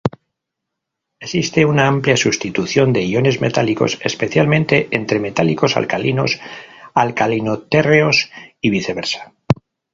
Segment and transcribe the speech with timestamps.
[1.19, 9.33] Existe una amplia sustitución de iones metálicos, especialmente entre metales alcalinos-alcalinoterreos y viceversa.